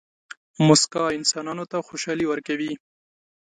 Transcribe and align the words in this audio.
موسکا 0.67 1.03
انسانانو 1.17 1.65
ته 1.71 1.77
خوشحالي 1.87 2.25
ورکوي. 2.27 2.71